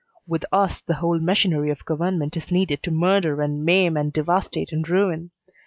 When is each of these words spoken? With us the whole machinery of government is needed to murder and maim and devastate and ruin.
With 0.27 0.45
us 0.51 0.81
the 0.81 0.95
whole 0.95 1.19
machinery 1.19 1.69
of 1.69 1.85
government 1.85 2.35
is 2.35 2.51
needed 2.51 2.81
to 2.81 2.89
murder 2.89 3.39
and 3.43 3.63
maim 3.63 3.95
and 3.95 4.11
devastate 4.11 4.71
and 4.71 4.89
ruin. 4.89 5.29